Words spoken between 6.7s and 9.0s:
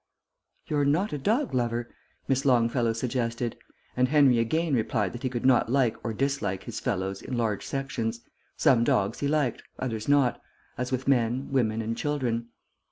fellows in large sections; some